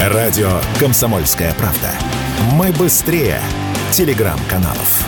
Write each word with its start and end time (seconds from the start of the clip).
Радио 0.00 0.60
«Комсомольская 0.78 1.54
правда». 1.54 1.90
Мы 2.52 2.70
быстрее 2.72 3.40
телеграм-каналов. 3.92 5.06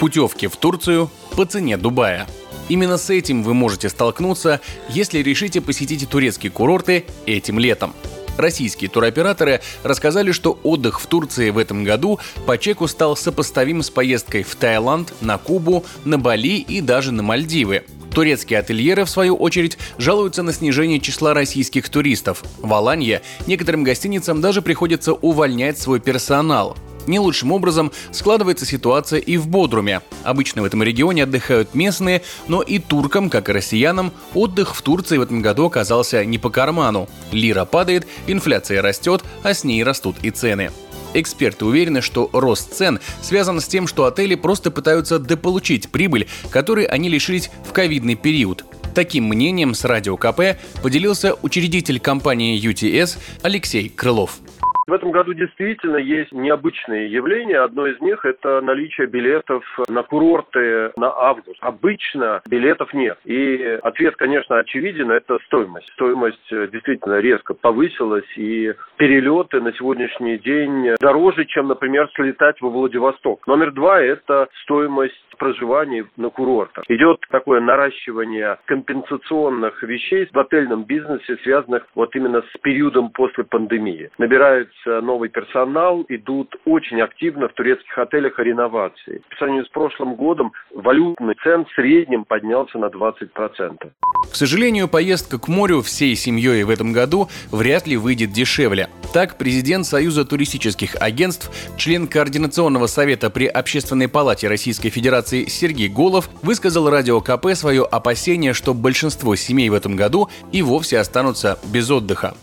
Путевки 0.00 0.48
в 0.48 0.56
Турцию 0.56 1.08
по 1.36 1.44
цене 1.44 1.76
Дубая. 1.76 2.26
Именно 2.68 2.98
с 2.98 3.10
этим 3.10 3.44
вы 3.44 3.54
можете 3.54 3.88
столкнуться, 3.88 4.60
если 4.88 5.20
решите 5.20 5.60
посетить 5.60 6.08
турецкие 6.08 6.50
курорты 6.50 7.04
этим 7.26 7.60
летом. 7.60 7.94
Российские 8.36 8.90
туроператоры 8.90 9.60
рассказали, 9.84 10.32
что 10.32 10.58
отдых 10.64 11.00
в 11.00 11.06
Турции 11.06 11.50
в 11.50 11.58
этом 11.58 11.84
году 11.84 12.18
по 12.44 12.58
чеку 12.58 12.88
стал 12.88 13.16
сопоставим 13.16 13.84
с 13.84 13.90
поездкой 13.90 14.42
в 14.42 14.56
Таиланд, 14.56 15.14
на 15.20 15.38
Кубу, 15.38 15.84
на 16.04 16.18
Бали 16.18 16.58
и 16.58 16.80
даже 16.80 17.12
на 17.12 17.22
Мальдивы. 17.22 17.84
Турецкие 18.14 18.60
ательеры, 18.60 19.04
в 19.04 19.10
свою 19.10 19.34
очередь, 19.34 19.76
жалуются 19.98 20.44
на 20.44 20.52
снижение 20.52 21.00
числа 21.00 21.34
российских 21.34 21.88
туристов. 21.88 22.44
В 22.62 22.72
Аланье 22.72 23.22
некоторым 23.48 23.82
гостиницам 23.82 24.40
даже 24.40 24.62
приходится 24.62 25.14
увольнять 25.14 25.78
свой 25.78 25.98
персонал. 25.98 26.76
Не 27.08 27.18
лучшим 27.18 27.52
образом 27.52 27.92
складывается 28.12 28.64
ситуация 28.64 29.18
и 29.18 29.36
в 29.36 29.48
Бодруме. 29.48 30.00
Обычно 30.22 30.62
в 30.62 30.64
этом 30.64 30.82
регионе 30.82 31.24
отдыхают 31.24 31.74
местные, 31.74 32.22
но 32.46 32.62
и 32.62 32.78
туркам, 32.78 33.28
как 33.28 33.48
и 33.48 33.52
россиянам, 33.52 34.12
отдых 34.32 34.76
в 34.76 34.82
Турции 34.82 35.18
в 35.18 35.22
этом 35.22 35.42
году 35.42 35.66
оказался 35.66 36.24
не 36.24 36.38
по 36.38 36.50
карману. 36.50 37.08
Лира 37.32 37.64
падает, 37.64 38.06
инфляция 38.26 38.80
растет, 38.80 39.22
а 39.42 39.52
с 39.52 39.64
ней 39.64 39.82
растут 39.82 40.16
и 40.22 40.30
цены. 40.30 40.70
Эксперты 41.14 41.64
уверены, 41.64 42.02
что 42.02 42.28
рост 42.32 42.74
цен 42.74 42.98
связан 43.22 43.60
с 43.60 43.66
тем, 43.66 43.86
что 43.86 44.04
отели 44.04 44.34
просто 44.34 44.70
пытаются 44.70 45.18
дополучить 45.18 45.88
прибыль, 45.88 46.28
которой 46.50 46.84
они 46.84 47.08
лишились 47.08 47.50
в 47.64 47.72
ковидный 47.72 48.16
период. 48.16 48.64
Таким 48.94 49.24
мнением 49.24 49.74
с 49.74 49.84
Радио 49.84 50.16
КП 50.16 50.56
поделился 50.82 51.34
учредитель 51.42 51.98
компании 51.98 52.60
UTS 52.60 53.18
Алексей 53.42 53.88
Крылов. 53.88 54.38
В 54.86 54.92
этом 54.92 55.12
году 55.12 55.32
действительно 55.32 55.96
есть 55.96 56.32
необычные 56.32 57.10
явления. 57.10 57.60
Одно 57.60 57.86
из 57.86 58.00
них– 58.00 58.24
это 58.24 58.60
наличие 58.60 59.06
билетов 59.06 59.64
на 59.88 60.02
курорты 60.02 60.92
на 60.96 61.08
август. 61.08 61.58
Обычно 61.60 62.42
билетов 62.48 62.92
нет. 62.92 63.18
И 63.24 63.78
ответ, 63.82 64.16
конечно, 64.16 64.58
очевиден– 64.58 65.10
это 65.12 65.38
стоимость. 65.46 65.90
Стоимость 65.94 66.52
э, 66.52 66.68
действительно 66.70 67.20
резко 67.20 67.54
повысилась, 67.54 68.28
и 68.36 68.74
перелеты 68.96 69.60
на 69.60 69.72
сегодняшний 69.72 70.38
день 70.38 70.94
дороже, 71.00 71.46
чем, 71.46 71.68
например, 71.68 72.10
слетать 72.14 72.60
во 72.60 72.68
Владивосток. 72.68 73.46
Номер 73.46 73.72
два– 73.72 74.00
это 74.02 74.48
стоимость 74.62 75.14
проживания 75.38 76.06
на 76.16 76.30
курортах. 76.30 76.84
Идет 76.88 77.20
такое 77.30 77.60
наращивание 77.60 78.58
компенсационных 78.66 79.82
вещей 79.82 80.28
в 80.32 80.38
отельном 80.38 80.84
бизнесе, 80.84 81.36
связанных 81.42 81.86
вот 81.94 82.14
именно 82.14 82.42
с 82.42 82.60
периодом 82.60 83.10
после 83.10 83.44
пандемии. 83.44 84.10
Набирают 84.18 84.70
новый 84.86 85.28
персонал, 85.28 86.04
идут 86.08 86.54
очень 86.64 87.00
активно 87.00 87.48
в 87.48 87.54
турецких 87.54 87.96
отелях 87.98 88.38
реновации. 88.38 89.22
По 89.30 89.36
сравнению 89.36 89.66
с 89.66 89.68
прошлым 89.70 90.14
годом 90.14 90.52
валютный 90.74 91.34
цен 91.42 91.64
в 91.64 91.72
среднем 91.74 92.24
поднялся 92.24 92.78
на 92.78 92.86
20%. 92.86 93.90
К 94.30 94.34
сожалению, 94.34 94.88
поездка 94.88 95.38
к 95.38 95.48
морю 95.48 95.82
всей 95.82 96.14
семьей 96.16 96.64
в 96.64 96.70
этом 96.70 96.92
году 96.92 97.28
вряд 97.50 97.86
ли 97.86 97.96
выйдет 97.96 98.32
дешевле. 98.32 98.88
Так, 99.12 99.38
президент 99.38 99.86
Союза 99.86 100.24
туристических 100.24 100.96
агентств, 101.00 101.50
член 101.76 102.08
Координационного 102.08 102.86
совета 102.86 103.30
при 103.30 103.46
Общественной 103.46 104.08
палате 104.08 104.48
Российской 104.48 104.90
Федерации 104.90 105.44
Сергей 105.44 105.88
Голов 105.88 106.28
высказал 106.42 106.90
радио 106.90 107.20
КП 107.20 107.54
свое 107.54 107.84
опасение, 107.84 108.54
что 108.54 108.74
большинство 108.74 109.36
семей 109.36 109.68
в 109.68 109.74
этом 109.74 109.96
году 109.96 110.28
и 110.52 110.62
вовсе 110.62 110.98
останутся 110.98 111.58
без 111.72 111.90
отдыха. 111.90 112.34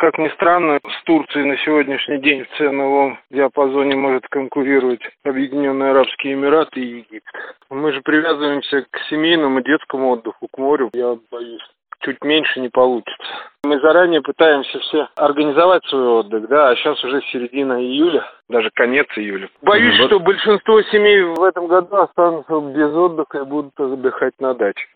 Как 0.00 0.16
ни 0.16 0.30
странно, 0.30 0.80
с 0.82 1.04
Турцией 1.04 1.44
на 1.44 1.58
сегодняшний 1.58 2.16
день 2.22 2.44
в 2.44 2.56
ценовом 2.56 3.18
диапазоне 3.30 3.96
может 3.96 4.26
конкурировать 4.28 5.02
Объединенные 5.24 5.90
Арабские 5.90 6.32
Эмираты 6.32 6.80
и 6.80 6.96
Египет. 7.00 7.22
Мы 7.68 7.92
же 7.92 8.00
привязываемся 8.00 8.86
к 8.90 8.98
семейному 9.10 9.60
детскому 9.60 10.08
отдыху, 10.08 10.48
к 10.50 10.56
морю. 10.56 10.88
Я 10.94 11.18
боюсь, 11.30 11.60
чуть 12.00 12.22
меньше 12.24 12.60
не 12.60 12.68
получится. 12.68 13.16
Мы 13.64 13.78
заранее 13.80 14.22
пытаемся 14.22 14.78
все 14.80 15.08
организовать 15.16 15.84
свой 15.86 16.06
отдых, 16.06 16.48
да, 16.48 16.70
а 16.70 16.76
сейчас 16.76 17.02
уже 17.04 17.20
середина 17.30 17.74
июля, 17.74 18.24
даже 18.48 18.70
конец 18.74 19.06
июля. 19.16 19.48
Боюсь, 19.62 19.98
вот. 19.98 20.06
что 20.06 20.20
большинство 20.20 20.80
семей 20.84 21.22
в 21.22 21.42
этом 21.42 21.66
году 21.66 21.96
останутся 21.96 22.58
без 22.74 22.92
отдыха 22.92 23.38
и 23.38 23.44
будут 23.44 23.78
отдыхать 23.78 24.34
на 24.40 24.54
даче. 24.54 24.86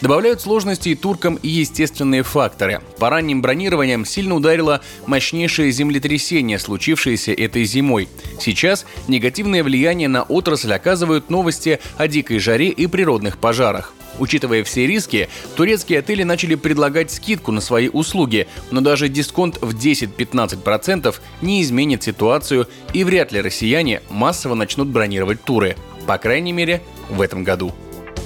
Добавляют 0.00 0.40
сложности 0.40 0.90
и 0.90 0.94
туркам 0.94 1.36
и 1.36 1.48
естественные 1.48 2.22
факторы. 2.22 2.80
По 2.98 3.08
ранним 3.08 3.40
бронированиям 3.40 4.04
сильно 4.04 4.34
ударило 4.34 4.80
мощнейшее 5.06 5.70
землетрясение, 5.70 6.58
случившееся 6.58 7.32
этой 7.32 7.64
зимой. 7.64 8.08
Сейчас 8.38 8.86
негативное 9.08 9.62
влияние 9.62 10.08
на 10.08 10.22
отрасль 10.22 10.72
оказывают 10.72 11.30
новости 11.30 11.80
о 11.98 12.08
дикой 12.08 12.38
жаре 12.38 12.68
и 12.68 12.86
природных 12.86 13.38
пожарах. 13.38 13.92
Учитывая 14.18 14.64
все 14.64 14.86
риски, 14.86 15.28
турецкие 15.56 15.98
отели 15.98 16.22
начали 16.22 16.54
предлагать 16.54 17.10
скидку 17.10 17.52
на 17.52 17.60
свои 17.60 17.88
услуги, 17.88 18.46
но 18.70 18.80
даже 18.80 19.08
дисконт 19.08 19.58
в 19.60 19.74
10-15% 19.74 21.14
не 21.42 21.62
изменит 21.62 22.02
ситуацию 22.02 22.68
и 22.92 23.04
вряд 23.04 23.32
ли 23.32 23.40
россияне 23.40 24.02
массово 24.08 24.54
начнут 24.54 24.88
бронировать 24.88 25.42
туры. 25.42 25.76
По 26.06 26.18
крайней 26.18 26.52
мере, 26.52 26.82
в 27.10 27.20
этом 27.20 27.44
году. 27.44 27.74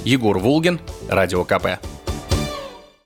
Егор 0.05 0.37
Волгин, 0.39 0.79
Радио 1.09 1.43
КП. 1.43 1.79